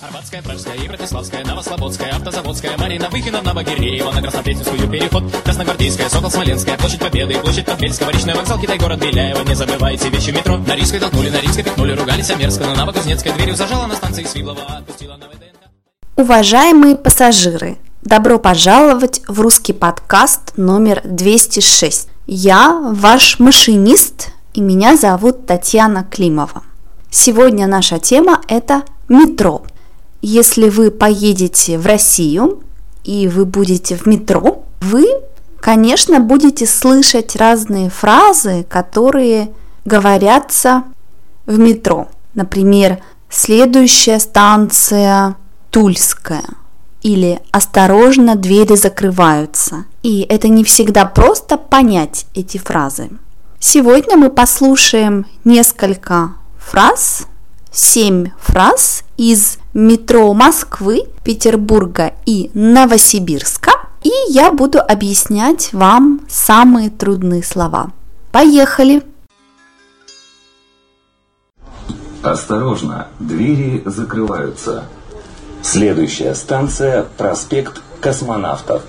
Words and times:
Арбатская, 0.00 0.42
Пражская 0.42 0.76
и 0.76 0.86
Братиславская, 0.86 1.44
Новослободская, 1.44 2.14
Автозаводская, 2.14 2.78
Марина 2.78 3.08
Выхина, 3.10 3.42
Новогиреева, 3.42 4.12
на 4.12 4.22
Краснопресненскую 4.22 4.88
переход, 4.88 5.24
Красногвардейская, 5.42 6.08
Сокол, 6.08 6.30
Смоленская, 6.30 6.78
Площадь 6.78 7.00
Победы, 7.00 7.36
Площадь 7.40 7.66
Подбельского, 7.66 8.10
Речной 8.10 8.34
вокзал, 8.34 8.60
Китай, 8.60 8.78
город 8.78 9.00
Беляева, 9.00 9.42
не 9.42 9.54
забывайте 9.54 10.08
вещи 10.08 10.30
метро. 10.30 10.56
На 10.58 10.76
Рижской 10.76 11.00
толкнули, 11.00 11.30
на 11.30 11.40
Рижской 11.40 11.64
пихнули, 11.64 11.96
ругались 11.96 12.30
Амерска, 12.30 12.64
на 12.66 12.76
Новокузнецкой 12.76 13.32
дверью 13.32 13.56
зажала 13.56 13.86
на 13.86 13.96
станции 13.96 14.22
Свиблова, 14.22 14.62
отпустила 14.68 15.16
на 15.16 15.26
ВДНХ. 15.26 15.68
Уважаемые 16.16 16.94
пассажиры, 16.94 17.78
добро 18.02 18.38
пожаловать 18.38 19.22
в 19.26 19.40
русский 19.40 19.72
подкаст 19.72 20.52
номер 20.56 21.00
206. 21.04 22.08
Я 22.28 22.70
ваш 22.92 23.40
машинист, 23.40 24.28
и 24.54 24.60
меня 24.60 24.96
зовут 24.96 25.46
Татьяна 25.46 26.04
Климова. 26.04 26.62
Сегодня 27.10 27.66
наша 27.66 27.98
тема– 27.98 28.42
это 28.48 28.84
метро. 29.08 29.64
Если 30.20 30.68
вы 30.68 30.90
поедете 30.90 31.78
в 31.78 31.86
Россию 31.86 32.62
и 33.04 33.28
вы 33.28 33.44
будете 33.44 33.96
в 33.96 34.06
метро, 34.06 34.64
вы, 34.80 35.06
конечно, 35.60 36.18
будете 36.20 36.66
слышать 36.66 37.36
разные 37.36 37.88
фразы, 37.88 38.66
которые 38.68 39.50
говорятся 39.84 40.84
в 41.46 41.58
метро. 41.58 42.08
Например, 42.34 42.98
следующая 43.30 44.18
станция 44.18 45.36
Тульская 45.70 46.44
или 47.02 47.40
осторожно, 47.52 48.34
двери 48.34 48.74
закрываются. 48.74 49.84
И 50.02 50.26
это 50.28 50.48
не 50.48 50.64
всегда 50.64 51.04
просто 51.04 51.56
понять 51.56 52.26
эти 52.34 52.58
фразы. 52.58 53.10
Сегодня 53.60 54.16
мы 54.16 54.30
послушаем 54.30 55.26
несколько 55.44 56.32
фраз, 56.58 57.26
семь 57.70 58.30
фраз 58.40 59.04
из 59.18 59.58
метро 59.74 60.32
Москвы, 60.32 61.02
Петербурга 61.24 62.14
и 62.24 62.50
Новосибирска. 62.54 63.72
И 64.02 64.12
я 64.28 64.52
буду 64.52 64.80
объяснять 64.80 65.72
вам 65.72 66.20
самые 66.28 66.88
трудные 66.88 67.42
слова. 67.42 67.90
Поехали! 68.32 69.02
Осторожно, 72.22 73.08
двери 73.18 73.82
закрываются. 73.84 74.84
Следующая 75.62 76.34
станция– 76.34 77.02
проспект 77.18 77.82
Космонавтов. 78.00 78.82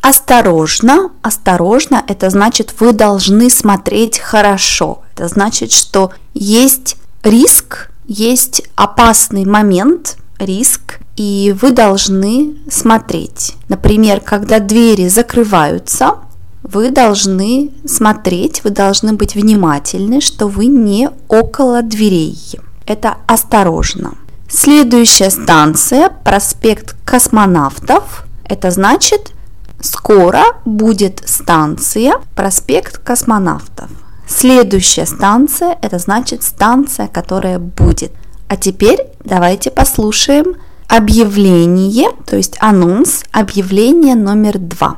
Осторожно, 0.00 1.10
осторожно, 1.22 2.02
это 2.06 2.30
значит 2.30 2.74
вы 2.80 2.92
должны 2.92 3.48
смотреть 3.50 4.18
хорошо. 4.18 5.02
Это 5.16 5.28
значит, 5.28 5.72
что 5.72 6.12
есть 6.34 6.98
риск, 7.22 7.88
есть 8.06 8.62
опасный 8.74 9.46
момент, 9.46 10.18
риск, 10.38 10.98
и 11.16 11.56
вы 11.58 11.70
должны 11.70 12.56
смотреть. 12.70 13.54
Например, 13.68 14.20
когда 14.20 14.58
двери 14.58 15.08
закрываются, 15.08 16.16
вы 16.62 16.90
должны 16.90 17.70
смотреть, 17.86 18.62
вы 18.62 18.68
должны 18.68 19.14
быть 19.14 19.36
внимательны, 19.36 20.20
что 20.20 20.48
вы 20.48 20.66
не 20.66 21.08
около 21.28 21.80
дверей. 21.80 22.38
Это 22.84 23.16
осторожно. 23.26 24.16
Следующая 24.50 25.30
станция– 25.30 26.10
проспект 26.24 26.94
космонавтов. 27.06 28.26
Это 28.44 28.70
значит, 28.70 29.32
скоро 29.80 30.42
будет 30.66 31.22
станция 31.26 32.16
проспект 32.34 32.98
космонавтов. 32.98 33.88
Следующая 34.26 35.06
станция– 35.06 35.78
это 35.82 35.98
значит 35.98 36.42
станция, 36.42 37.06
которая 37.06 37.58
будет. 37.60 38.12
А 38.48 38.56
теперь 38.56 38.98
давайте 39.24 39.70
послушаем 39.70 40.56
объявление, 40.88 42.10
то 42.26 42.36
есть 42.36 42.56
анонс, 42.60 43.24
объявление 43.32 44.14
номер 44.14 44.58
два. 44.58 44.96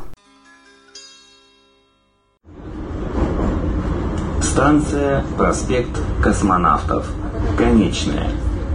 Станция 4.41 5.25
проспект 5.37 6.01
Космонавтов. 6.23 7.07
Конечная. 7.57 8.31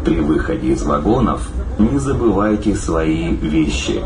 При 0.05 0.19
выходе 0.19 0.69
из 0.69 0.83
вагонов 0.83 1.49
не 1.79 1.97
забывайте 1.97 2.75
свои 2.75 3.35
вещи. 3.35 4.01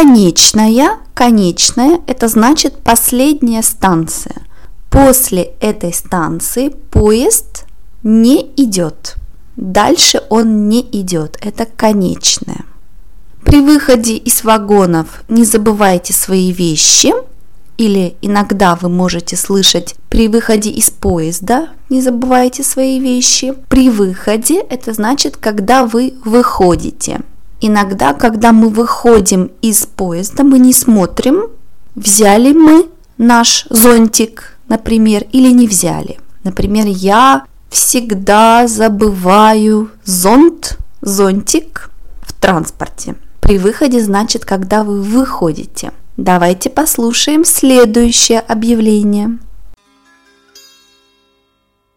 Конечная, 0.00 0.90
конечная– 1.12 1.98
это 2.06 2.28
значит 2.28 2.78
последняя 2.84 3.64
станция. 3.64 4.46
После 4.90 5.54
этой 5.58 5.92
станции 5.92 6.68
поезд 6.68 7.64
не 8.04 8.48
идет. 8.56 9.16
Дальше 9.56 10.22
он 10.30 10.68
не 10.68 10.82
идет. 10.82 11.36
Это 11.40 11.66
конечная. 11.66 12.64
При 13.44 13.60
выходе 13.60 14.14
из 14.16 14.44
вагонов 14.44 15.24
не 15.28 15.44
забывайте 15.44 16.12
свои 16.12 16.52
вещи. 16.52 17.12
Или 17.76 18.14
иногда 18.22 18.76
вы 18.76 18.88
можете 18.88 19.34
слышать 19.36 19.96
при 20.10 20.28
выходе 20.28 20.70
из 20.70 20.90
поезда 20.90 21.70
не 21.88 22.02
забывайте 22.02 22.62
свои 22.62 23.00
вещи. 23.00 23.52
При 23.68 23.90
выходе 23.90 24.60
это 24.60 24.92
значит, 24.92 25.36
когда 25.36 25.84
вы 25.84 26.14
выходите. 26.24 27.20
Иногда, 27.60 28.14
когда 28.14 28.52
мы 28.52 28.68
выходим 28.68 29.50
из 29.62 29.84
поезда, 29.84 30.44
мы 30.44 30.58
не 30.58 30.72
смотрим, 30.72 31.48
взяли 31.96 32.52
мы 32.52 32.86
наш 33.16 33.66
зонтик, 33.68 34.56
например, 34.68 35.24
или 35.32 35.50
не 35.52 35.66
взяли. 35.66 36.18
Например, 36.44 36.84
я 36.86 37.44
всегда 37.68 38.68
забываю 38.68 39.90
зонт, 40.04 40.78
зонтик 41.00 41.90
в 42.20 42.32
транспорте. 42.32 43.16
При 43.40 43.58
выходе 43.58 44.00
значит, 44.00 44.44
когда 44.44 44.84
вы 44.84 45.02
выходите. 45.02 45.92
Давайте 46.16 46.70
послушаем 46.70 47.44
следующее 47.44 48.40
объявление. 48.40 49.38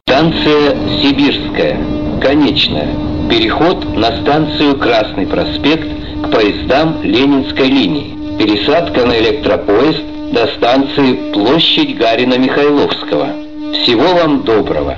Станция 0.08 0.76
Сибирская, 1.02 2.20
конечная. 2.22 3.11
Переход 3.32 3.86
на 3.96 4.22
станцию 4.22 4.78
Красный 4.78 5.26
проспект 5.26 5.88
к 6.22 6.32
поездам 6.34 7.02
Ленинской 7.02 7.70
линии. 7.70 8.38
Пересадка 8.38 9.06
на 9.06 9.18
электропоезд 9.20 10.04
до 10.34 10.48
станции 10.58 11.32
Площадь 11.32 11.98
Гарина 11.98 12.38
Михайловского. 12.38 13.28
Всего 13.72 14.16
вам 14.16 14.44
доброго. 14.44 14.98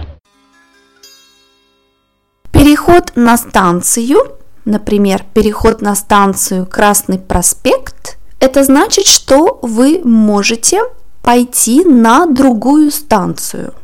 Переход 2.52 3.12
на 3.14 3.38
станцию, 3.38 4.18
например, 4.66 5.24
переход 5.36 5.84
на 5.84 5.94
станцию 5.94 6.66
Красный 6.66 7.20
проспект, 7.20 8.18
это 8.40 8.64
значит, 8.64 9.06
что 9.06 9.60
вы 9.62 10.02
можете 10.04 10.82
пойти 11.22 11.86
на 11.86 12.26
другую 12.26 12.90
станцию. 12.90 13.76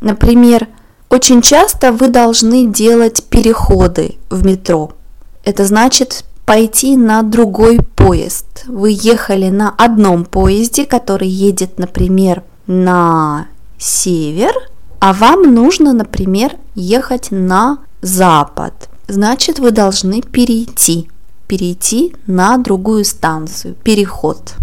Например, 0.00 0.68
очень 1.10 1.40
часто 1.42 1.92
вы 1.92 2.08
должны 2.08 2.66
делать 2.66 3.24
переходы 3.24 4.16
в 4.30 4.44
метро. 4.44 4.92
Это 5.44 5.64
значит 5.64 6.24
пойти 6.44 6.96
на 6.96 7.22
другой 7.22 7.78
поезд. 7.96 8.64
Вы 8.66 8.96
ехали 8.98 9.48
на 9.48 9.70
одном 9.70 10.24
поезде, 10.24 10.84
который 10.84 11.28
едет, 11.28 11.78
например, 11.78 12.42
на 12.66 13.46
север, 13.78 14.52
а 15.00 15.12
вам 15.12 15.54
нужно, 15.54 15.92
например, 15.92 16.56
ехать 16.74 17.30
на 17.30 17.78
запад. 18.02 18.88
Значит, 19.06 19.58
вы 19.58 19.70
должны 19.70 20.20
перейти, 20.20 21.08
перейти 21.46 22.14
на 22.26 22.58
другую 22.58 23.04
станцию, 23.04 23.74
переход. 23.74 24.54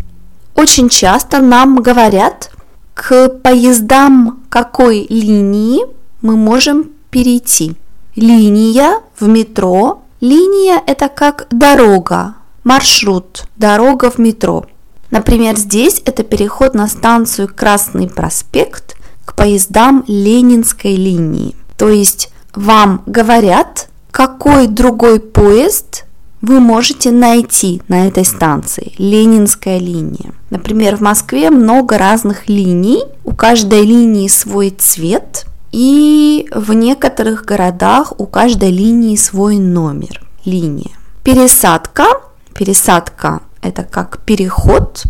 Очень 0.56 0.90
часто 0.90 1.40
нам 1.40 1.82
говорят, 1.82 2.52
к 2.94 3.30
поездам 3.30 4.44
какой 4.50 5.06
линии 5.10 5.84
мы 6.26 6.36
можем 6.36 6.90
перейти. 7.12 7.76
Линия 8.16 9.00
в 9.20 9.28
метро. 9.28 10.02
Линия– 10.22 10.82
это 10.88 11.08
как 11.08 11.46
дорога, 11.52 12.36
маршрут, 12.64 13.46
дорога 13.58 14.10
в 14.10 14.18
метро. 14.18 14.66
Например, 15.12 15.56
здесь 15.56 16.02
это 16.04 16.24
переход 16.24 16.74
на 16.74 16.88
станцию 16.88 17.48
Красный 17.54 18.10
проспект 18.10 18.98
к 19.24 19.36
поездам 19.36 20.04
Ленинской 20.08 20.96
линии. 20.96 21.56
То 21.78 21.90
есть 21.90 22.32
вам 22.56 23.04
говорят, 23.06 23.90
какой 24.10 24.66
другой 24.66 25.20
поезд 25.20 26.06
вы 26.42 26.60
можете 26.60 27.12
найти 27.12 27.84
на 27.88 28.08
этой 28.08 28.26
станции. 28.26 28.94
Ленинская 28.98 29.78
линия. 29.78 30.34
Например, 30.50 30.96
в 30.96 31.02
Москве 31.02 31.52
много 31.52 32.00
разных 32.00 32.50
линий. 32.50 33.04
У 33.24 33.36
каждой 33.36 33.84
линии 33.84 34.28
свой 34.28 34.72
цвет– 34.72 35.46
и 35.72 36.48
в 36.54 36.74
некоторых 36.74 37.46
городах 37.46 38.14
у 38.18 38.26
каждой 38.26 38.72
линии 38.72 39.16
свой 39.16 39.58
номер, 39.58 40.22
линия. 40.46 40.92
Пересадка, 41.24 42.06
пересадка 42.54 43.42
это 43.62 43.84
как 43.84 44.20
переход 44.20 45.04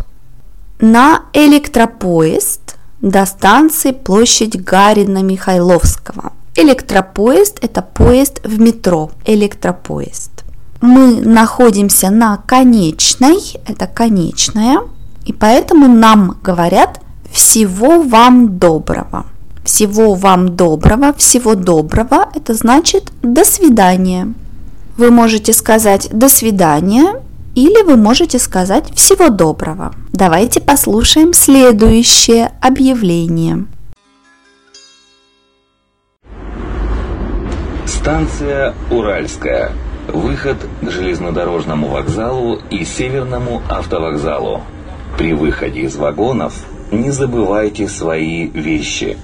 на 0.80 1.22
электропоезд, 1.32 2.76
до 3.02 3.26
станции 3.26 3.92
площадь 3.92 4.60
Гарина 4.60 5.22
Михайловского. 5.22 6.32
Электропоезд– 6.54 7.58
это 7.62 7.82
поезд 7.82 8.40
в 8.44 8.58
метро, 8.58 9.10
электропоезд. 9.26 10.44
Мы 10.80 11.20
находимся 11.20 12.10
на 12.10 12.38
конечной, 12.38 13.38
это 13.66 13.86
конечная, 13.86 14.80
и 15.26 15.32
поэтому 15.32 15.86
нам 15.88 16.38
говорят 16.42 17.00
«всего 17.30 18.00
вам 18.00 18.58
доброго». 18.58 19.26
Всего 19.66 20.14
вам 20.14 20.54
доброго, 20.54 21.12
всего 21.12 21.56
доброго– 21.56 22.28
это 22.36 22.54
значит 22.54 23.10
«до 23.22 23.44
свидания». 23.44 24.32
Вы 24.96 25.10
можете 25.10 25.52
сказать 25.52 26.08
«до 26.12 26.28
свидания» 26.28 27.20
или 27.56 27.82
вы 27.82 27.96
можете 27.96 28.38
сказать 28.38 28.94
«всего 28.94 29.28
доброго». 29.28 29.92
Давайте 30.12 30.60
послушаем 30.60 31.32
следующее 31.32 32.52
объявление. 32.60 33.66
Станция 37.86 38.72
Уральская. 38.92 39.72
Выход 40.06 40.58
к 40.80 40.88
железнодорожному 40.88 41.88
вокзалу 41.88 42.60
и 42.70 42.84
Северному 42.84 43.62
автовокзалу. 43.68 44.60
При 45.18 45.32
выходе 45.32 45.80
из 45.80 45.96
вагонов 45.96 46.54
не 46.92 47.10
забывайте 47.10 47.88
свои 47.88 48.46
вещи. 48.46 49.18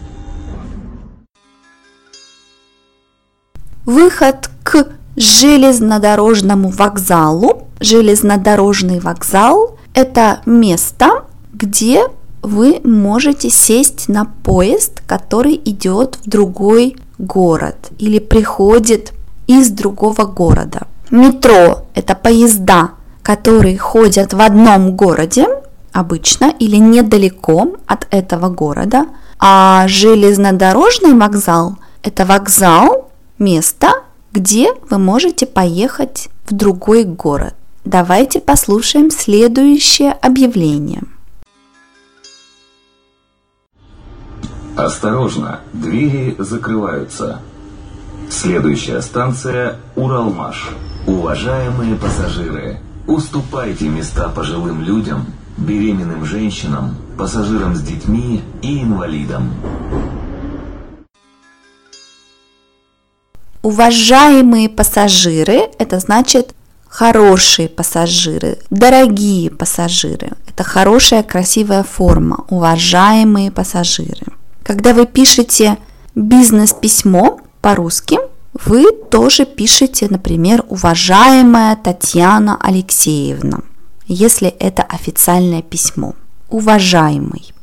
Выход 3.85 4.49
к 4.63 4.87
железнодорожному 5.17 6.69
вокзалу. 6.69 7.69
Железнодорожный 7.81 9.01
вокзал– 9.01 9.77
это 9.95 10.41
место, 10.47 11.25
где 11.53 12.05
вы 12.43 12.81
можете 12.85 13.51
сесть 13.51 14.09
на 14.09 14.25
поезд, 14.25 15.03
который 15.07 15.61
идет 15.65 16.19
в 16.25 16.29
другой 16.29 16.97
город 17.19 17.91
или 17.99 18.21
приходит 18.21 19.13
из 19.47 19.71
другого 19.71 20.25
города. 20.27 20.87
Метро– 21.11 21.87
это 21.95 22.15
поезда, 22.15 22.91
которые 23.23 23.79
ходят 23.79 24.33
в 24.33 24.41
одном 24.41 24.97
городе 24.97 25.47
обычно 25.93 26.53
или 26.59 26.77
недалеко 26.77 27.77
от 27.87 28.07
этого 28.11 28.49
города, 28.49 29.07
а 29.39 29.87
железнодорожный 29.89 31.15
вокзал– 31.15 31.77
это 32.03 32.25
вокзал, 32.25 33.12
место, 33.39 33.89
где 34.33 34.73
вы 34.91 34.99
можете 34.99 35.47
поехать 35.47 36.29
в 36.47 36.55
другой 36.55 37.05
город. 37.05 37.55
Давайте 37.85 38.41
послушаем 38.41 39.11
следующее 39.11 40.13
объявление. 40.13 41.03
Осторожно, 44.77 45.61
двери 45.73 46.35
закрываются. 46.39 47.41
Следующая 48.31 49.03
станция 49.03 49.77
Уралмаш. 49.97 50.71
Уважаемые 51.07 51.97
пассажиры, 51.97 52.79
уступайте 53.07 53.89
места 53.89 54.29
пожилым 54.29 54.81
людям, 54.81 55.27
беременным 55.59 56.25
женщинам, 56.25 56.97
пассажирам 57.19 57.75
с 57.75 57.83
детьми 57.83 58.43
и 58.63 58.83
инвалидам. 58.83 59.51
Уважаемые 63.63 64.69
пассажиры– 64.69 65.71
это 65.79 66.01
значит 66.01 66.53
хорошие 66.89 67.69
пассажиры, 67.69 68.59
дорогие 68.71 69.51
пассажиры. 69.51 70.33
Это 70.49 70.65
хорошая, 70.65 71.23
красивая 71.23 71.85
форма. 71.85 72.45
Уважаемые 72.49 73.53
пассажиры. 73.53 74.27
Когда 74.65 74.93
вы 74.93 75.07
пишете 75.07 75.79
бизнес-письмо 76.17 77.39
по-русски, 77.61 78.19
вы 78.67 78.91
тоже 78.91 79.45
пишете, 79.45 80.09
например, 80.11 80.65
уважаемая 80.69 81.77
Татьяна 81.77 82.59
Алексеевна, 82.61 83.61
если 84.09 84.49
это 84.49 84.83
официальное 84.83 85.63
письмо. 85.63 86.15
Уважаемый. 86.51 87.55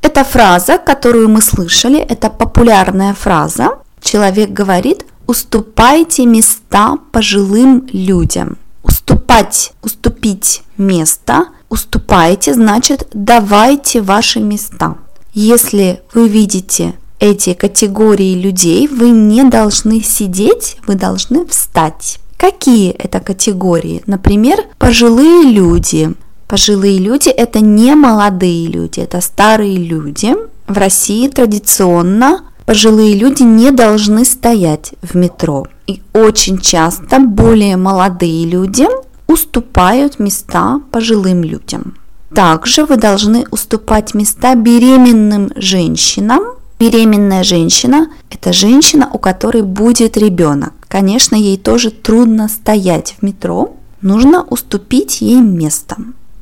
Это 0.00 0.22
фраза, 0.22 0.78
которую 0.78 1.28
мы 1.28 1.42
слышали, 1.42 1.98
это 1.98 2.30
популярная 2.30 3.14
фраза. 3.14 3.70
Человек 4.00 4.50
говорит, 4.50 5.04
уступайте 5.26 6.26
места 6.26 6.96
пожилым 7.12 7.88
людям. 7.92 8.58
Уступать, 8.82 9.72
уступить 9.82 10.62
место, 10.76 11.46
уступайте, 11.68 12.54
значит 12.54 13.08
давайте 13.12 14.00
ваши 14.00 14.40
места. 14.40 14.96
Если 15.32 16.00
вы 16.14 16.28
видите 16.28 16.94
эти 17.20 17.52
категории 17.52 18.34
людей, 18.34 18.88
вы 18.88 19.10
не 19.10 19.44
должны 19.44 20.02
сидеть, 20.02 20.78
вы 20.86 20.94
должны 20.94 21.46
встать. 21.46 22.18
Какие 22.36 22.90
это 22.92 23.20
категории? 23.20 24.02
Например, 24.06 24.64
пожилые 24.78 25.42
люди. 25.44 26.14
Пожилые 26.48 26.98
люди– 26.98 27.28
это 27.28 27.60
не 27.60 27.94
молодые 27.94 28.66
люди, 28.66 29.00
это 29.00 29.20
старые 29.20 29.76
люди. 29.76 30.34
В 30.66 30.76
России 30.78 31.28
традиционно 31.28 32.44
пожилые 32.70 33.16
люди 33.16 33.42
не 33.42 33.72
должны 33.72 34.24
стоять 34.24 34.92
в 35.02 35.16
метро. 35.16 35.66
И 35.88 36.02
очень 36.12 36.58
часто 36.58 37.18
более 37.18 37.76
молодые 37.76 38.46
люди 38.46 38.86
уступают 39.26 40.20
места 40.20 40.80
пожилым 40.92 41.42
людям. 41.42 41.96
Также 42.32 42.84
вы 42.84 42.96
должны 42.96 43.44
уступать 43.50 44.14
места 44.14 44.54
беременным 44.54 45.50
женщинам. 45.56 46.42
Беременная 46.78 47.42
женщина– 47.42 48.06
это 48.30 48.52
женщина, 48.52 49.10
у 49.12 49.18
которой 49.18 49.62
будет 49.62 50.16
ребенок. 50.16 50.72
Конечно, 50.86 51.34
ей 51.34 51.58
тоже 51.58 51.90
трудно 51.90 52.46
стоять 52.46 53.16
в 53.18 53.24
метро, 53.24 53.74
нужно 54.00 54.44
уступить 54.44 55.22
ей 55.22 55.40
место. 55.40 55.96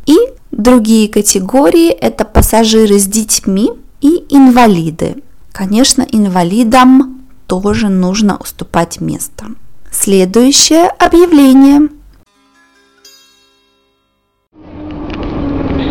И 0.04 0.18
другие 0.50 1.08
категории– 1.08 1.88
это 1.88 2.26
пассажиры 2.26 2.98
с 2.98 3.06
детьми 3.06 3.70
и 4.02 4.26
инвалиды. 4.28 5.22
Конечно, 5.58 6.06
инвалидам 6.12 7.22
тоже 7.48 7.88
нужно 7.88 8.36
уступать 8.36 9.00
место. 9.00 9.46
Следующее 9.90 10.86
объявление– 11.00 11.88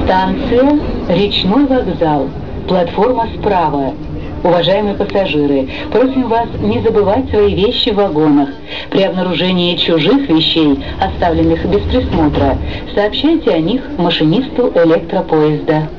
Станция 0.06 0.80
«Речной 1.10 1.66
вокзал». 1.66 2.30
Платформа 2.70 3.28
справа. 3.38 3.94
Уважаемые 4.42 4.96
пассажиры, 4.96 5.68
просим 5.92 6.30
вас 6.30 6.48
не 6.62 6.82
забывать 6.82 7.30
свои 7.30 7.54
вещи 7.54 7.90
в 7.90 7.96
вагонах. 7.96 8.48
При 8.90 9.02
обнаружении 9.02 9.76
чужих 9.76 10.30
вещей, 10.30 10.82
оставленных 11.02 11.66
без 11.66 11.82
присмотра, 11.82 12.58
сообщайте 12.96 13.52
о 13.52 13.60
них 13.60 13.82
машинисту 13.98 14.72
электропоезда. 14.76 15.90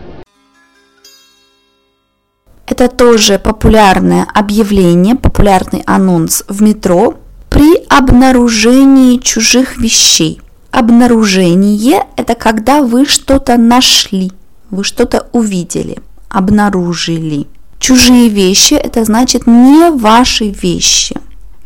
Это 2.78 2.88
тоже 2.94 3.40
популярное 3.40 4.26
объявление, 4.32 5.16
популярный 5.16 5.82
анонс 5.84 6.44
в 6.48 6.62
метро 6.62 7.16
при 7.50 7.74
обнаружении 7.88 9.18
чужих 9.18 9.78
вещей– 9.78 10.40
Обнаружение– 10.70 12.04
это 12.16 12.34
когда 12.34 12.82
вы 12.82 13.06
что-то 13.06 13.56
нашли, 13.56 14.30
вы 14.70 14.84
что-то 14.84 15.26
увидели, 15.32 15.98
обнаружили. 16.28 17.46
Чужие 17.78 18.28
вещи– 18.28 18.74
это 18.74 19.04
значит 19.04 19.46
не 19.46 19.90
ваши 19.90 20.50
вещи. 20.50 21.16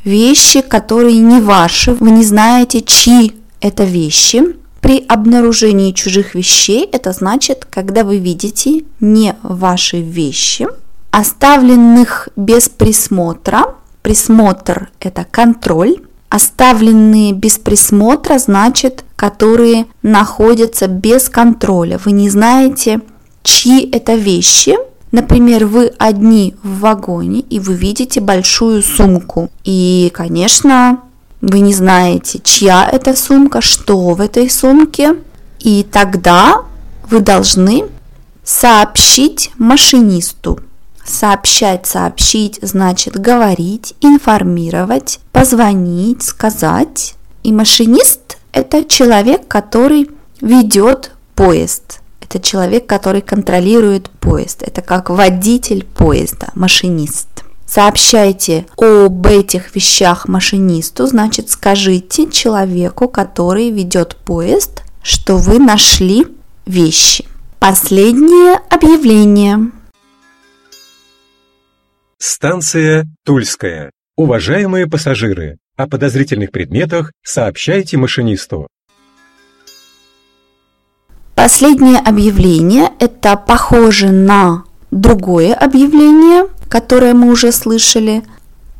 Вещи, 0.04 0.60
которые 0.60 1.18
не 1.18 1.40
ваши, 1.40 1.92
вы 1.92 2.10
не 2.12 2.24
знаете, 2.24 2.80
чьи 2.80 3.32
это 3.60 3.84
вещи. 3.84 4.42
При 4.80 5.04
обнаружении 5.08 5.92
чужих 5.92 6.34
вещей 6.34 6.88
это 6.90 7.12
значит, 7.12 7.66
когда 7.68 8.04
вы 8.04 8.18
видите 8.18 8.84
не 9.00 9.34
ваши 9.42 10.00
вещи, 10.00 10.68
оставленных 11.12 12.28
без 12.34 12.68
присмотра. 12.68 13.76
Присмотр– 14.02 14.90
это 15.00 15.24
контроль, 15.30 15.98
Оставленные 16.32 17.34
без 17.34 17.58
присмотра 17.58 18.38
значит, 18.38 19.04
которые 19.16 19.84
находятся 20.00 20.86
без 20.86 21.28
контроля. 21.28 22.00
Вы 22.02 22.12
не 22.12 22.30
знаете, 22.30 23.02
чьи 23.42 23.86
это 23.90 24.14
вещи. 24.14 24.76
Например, 25.10 25.66
вы 25.66 25.92
одни 25.98 26.54
в 26.62 26.80
вагоне 26.80 27.40
и 27.40 27.60
вы 27.60 27.74
видите 27.74 28.22
большую 28.22 28.82
сумку. 28.82 29.50
И, 29.62 30.10
конечно, 30.14 31.00
вы 31.42 31.60
не 31.60 31.74
знаете, 31.74 32.40
чья 32.42 32.88
это 32.90 33.14
сумка, 33.14 33.60
что 33.60 34.14
в 34.14 34.20
этой 34.22 34.48
сумке. 34.48 35.16
И 35.60 35.82
тогда 35.82 36.62
вы 37.10 37.20
должны 37.20 37.84
сообщить 38.42 39.50
машинисту 39.58 40.60
Сообщать, 41.04 41.86
сообщить 41.86 42.58
значит 42.62 43.20
говорить, 43.20 43.94
информировать, 44.00 45.20
позвонить, 45.32 46.22
сказать. 46.22 47.14
И 47.42 47.52
машинист– 47.52 48.38
это 48.52 48.84
человек, 48.84 49.48
который 49.48 50.08
ведет 50.40 51.12
поезд. 51.34 52.00
Это 52.20 52.38
человек, 52.40 52.86
который 52.86 53.20
контролирует 53.20 54.10
поезд. 54.10 54.62
Это 54.62 54.80
как 54.80 55.10
водитель 55.10 55.84
поезда, 55.84 56.48
машинист. 56.54 57.28
Сообщайте 57.66 58.66
об 58.76 59.26
этих 59.26 59.74
вещах 59.74 60.28
машинисту, 60.28 61.06
значит 61.06 61.48
скажите 61.48 62.30
человеку, 62.30 63.08
который 63.08 63.70
ведет 63.70 64.16
поезд, 64.16 64.82
что 65.02 65.38
вы 65.38 65.58
нашли 65.58 66.26
вещи. 66.66 67.24
Последнее 67.58 68.60
объявление. 68.68 69.70
Станция 72.24 73.08
Тульская. 73.24 73.90
Уважаемые 74.16 74.86
пассажиры, 74.86 75.58
о 75.76 75.88
подозрительных 75.88 76.52
предметах 76.52 77.10
сообщайте 77.24 77.96
машинисту. 77.96 78.68
Последнее 81.34 81.98
объявление– 81.98 82.90
это 83.00 83.36
похоже 83.36 84.12
на 84.12 84.62
другое 84.92 85.52
объявление, 85.52 86.46
которое 86.68 87.12
мы 87.12 87.32
уже 87.32 87.50
слышали. 87.50 88.22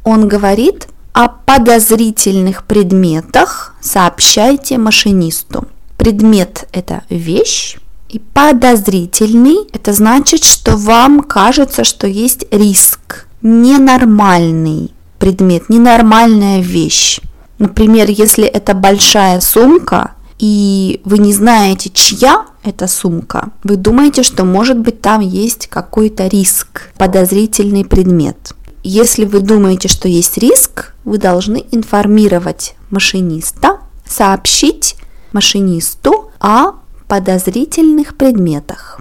Он 0.05 0.29
говорит 0.29 0.87
о 1.13 1.27
подозрительных 1.27 2.65
предметах 2.65 3.75
сообщайте 3.81 4.79
машинисту. 4.79 5.67
Предмет– 5.97 6.69
это 6.73 7.03
вещь, 7.11 7.79
и 8.09 8.21
подозрительный– 8.21 9.67
это 9.73 9.93
значит, 9.93 10.45
что 10.45 10.77
вам 10.77 11.25
кажется, 11.25 11.83
что 11.83 12.07
есть 12.07 12.45
риск, 12.53 13.27
ненормальный 13.43 14.93
предмет, 15.19 15.69
ненормальная 15.69 16.61
вещь. 16.61 17.21
Например, 17.59 18.09
если 18.09 18.45
это 18.45 18.75
большая 18.75 19.41
сумка, 19.41 20.13
и 20.39 21.01
вы 21.05 21.19
не 21.19 21.33
знаете, 21.33 21.91
чья 21.91 22.47
эта 22.65 22.89
сумка, 22.89 23.51
вы 23.63 23.77
думаете, 23.77 24.23
что 24.23 24.45
может 24.45 24.79
быть 24.79 25.01
там 25.01 25.21
есть 25.21 25.69
какой-то 25.69 26.27
риск, 26.27 26.91
подозрительный 26.97 27.85
предмет. 27.85 28.55
Если 28.83 29.25
вы 29.25 29.41
думаете, 29.41 29.87
что 29.89 30.09
есть 30.09 30.39
риск, 30.39 30.95
вы 31.05 31.19
должны 31.19 31.65
информировать 31.71 32.75
машиниста, 32.91 33.79
сообщить 34.05 34.97
машинисту 35.33 36.31
о 36.41 36.73
подозрительных 37.07 38.17
предметах. 38.17 39.01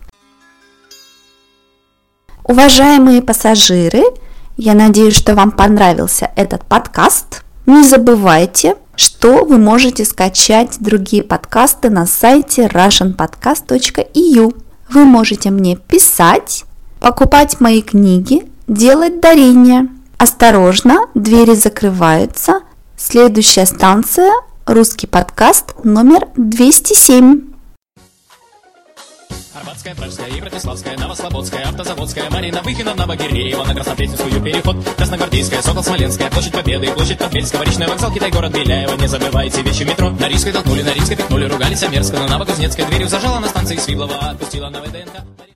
Уважаемые 2.44 3.22
пассажиры, 3.22 4.04
я 4.58 4.74
надеюсь, 4.74 5.16
что 5.16 5.36
вам 5.36 5.52
понравился 5.52 6.32
этот 6.36 6.66
подкаст. 6.66 7.44
Не 7.66 7.84
забывайте, 7.84 8.76
что 8.96 9.46
вы 9.46 9.58
можете 9.58 10.06
скачать 10.06 10.78
другие 10.80 11.24
подкасты 11.24 11.90
на 11.90 12.06
сайте 12.06 12.66
russianpodcast.eu. 12.66 14.56
Вы 14.90 15.06
можете 15.06 15.50
мне 15.50 15.76
писать, 15.76 16.66
покупать 17.00 17.60
мои 17.60 17.82
книги, 17.82 18.48
делать 18.68 19.22
дарения. 19.22 19.88
Осторожно, 20.18 21.08
двери 21.16 21.56
закрываются. 21.56 22.62
Следующая 22.98 23.66
станция– 23.66 24.32
русский 24.66 25.08
подкаст 25.08 25.74
номер 25.84 26.28
207. 26.36 27.51
Арбатская, 29.54 29.96
Пражская 29.96 30.28
и 30.28 30.40
Братиславская, 30.40 30.98
Новослободская, 30.98 31.68
Автозаводская, 31.68 32.30
Марина 32.30 32.62
Выхина, 32.62 32.96
Новогиреева, 32.96 33.66
на 33.66 33.74
Краснопресненскую 33.74 34.42
переход, 34.42 34.78
Красногвардейская, 34.96 35.62
Сокол 35.62 35.84
Смоленская, 35.84 36.30
Площадь 36.30 36.54
Победы, 36.54 36.92
Площадь 36.94 37.18
Подбельского, 37.18 37.64
Речной 37.64 37.88
вокзал, 37.88 38.14
Китай, 38.14 38.32
город 38.32 38.54
Беляева, 38.54 38.96
не 38.96 39.08
забывайте 39.08 39.62
вещи 39.62 39.84
метро. 39.84 40.10
На 40.12 40.30
Рижской 40.30 40.54
толкнули, 40.54 40.84
на 40.84 40.94
Рижской 40.94 41.18
пикнули, 41.18 41.46
ругались, 41.46 41.84
а 41.84 41.90
мерзко, 41.90 42.18
на 42.18 42.28
Новокузнецкой 42.28 42.86
дверью 42.86 43.10
зажала 43.10 43.40
на 43.40 43.50
станции 43.50 43.76
Свиблова, 43.76 44.16
отпустила 44.16 44.70
на 44.70 44.82
ВДНХ. 44.82 45.42